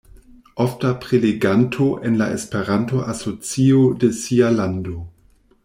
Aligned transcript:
Ofta 0.55 0.95
preleganto 0.95 1.91
en 2.09 2.17
la 2.21 2.29
Esperanto-asocio 2.37 3.83
de 4.05 4.11
sia 4.23 4.49
lando. 4.57 4.99